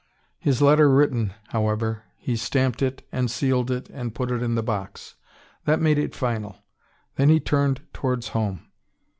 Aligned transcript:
His 0.39 0.63
letter 0.63 0.89
written, 0.89 1.31
however, 1.49 2.05
he 2.17 2.35
stamped 2.35 2.81
it 2.81 3.07
and 3.11 3.29
sealed 3.29 3.69
it 3.69 3.87
and 3.91 4.15
put 4.15 4.31
it 4.31 4.41
in 4.41 4.55
the 4.55 4.63
box. 4.63 5.13
That 5.65 5.79
made 5.79 5.99
it 5.99 6.15
final. 6.15 6.65
Then 7.17 7.29
he 7.29 7.39
turned 7.39 7.81
towards 7.93 8.29
home. 8.29 8.71